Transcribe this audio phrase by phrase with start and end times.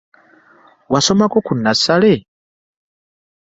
[0.91, 2.13] Wassomako ku nassale?